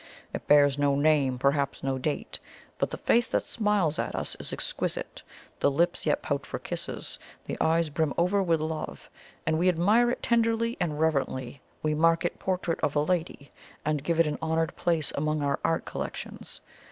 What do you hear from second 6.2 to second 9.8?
pout for kisses the eyes brim over, with love! And we